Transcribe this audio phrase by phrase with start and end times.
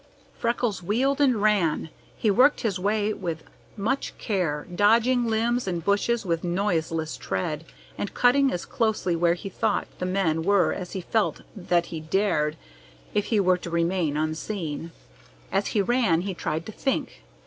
[0.35, 1.89] Freckles wheeled and ran.
[2.17, 3.43] He worked his way with
[3.77, 7.65] much care, dodging limbs and bushes with noiseless tread,
[7.99, 11.99] and cutting as closely where he thought the men were as he felt that he
[11.99, 12.57] dared
[13.13, 14.89] if he were to remain unseen.
[15.51, 17.21] As he ran he tried to think.